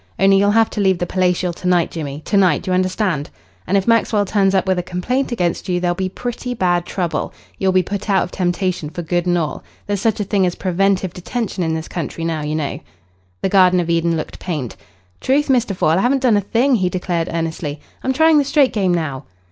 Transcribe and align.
Only 0.17 0.39
you'll 0.39 0.49
have 0.49 0.71
to 0.71 0.81
leave 0.81 0.97
the 0.97 1.05
Palatial 1.05 1.53
to 1.53 1.67
night, 1.67 1.91
Jimmy 1.91 2.21
to 2.21 2.35
night, 2.35 2.63
do 2.63 2.71
you 2.71 2.73
understand? 2.73 3.29
And 3.67 3.77
if 3.77 3.87
Maxwell 3.87 4.25
turns 4.25 4.55
up 4.55 4.65
with 4.67 4.79
a 4.79 4.81
complaint 4.81 5.31
against 5.31 5.69
you 5.69 5.79
there'll 5.79 5.93
be 5.93 6.09
pretty 6.09 6.55
bad 6.55 6.87
trouble. 6.87 7.31
You'll 7.59 7.71
be 7.71 7.83
put 7.83 8.09
out 8.09 8.23
of 8.23 8.31
temptation 8.31 8.89
for 8.89 9.03
good 9.03 9.27
and 9.27 9.37
all. 9.37 9.63
There's 9.85 10.01
such 10.01 10.19
a 10.19 10.23
thing 10.23 10.43
as 10.47 10.55
preventive 10.55 11.13
detention 11.13 11.61
in 11.63 11.75
this 11.75 11.87
country 11.87 12.25
now, 12.25 12.41
you 12.41 12.55
know." 12.55 12.79
The 13.43 13.49
Garden 13.49 13.79
of 13.79 13.91
Eden 13.91 14.17
looked 14.17 14.39
pained. 14.39 14.75
"Truth, 15.19 15.49
Mr. 15.49 15.75
Foyle, 15.75 15.99
I 15.99 16.01
haven't 16.01 16.21
done 16.23 16.35
a 16.35 16.41
thing," 16.41 16.77
he 16.77 16.89
declared 16.89 17.29
earnestly. 17.31 17.79
"I'm 18.03 18.11
trying 18.11 18.39
the 18.39 18.43
straight 18.43 18.73
game 18.73 18.95
now." 18.95 19.25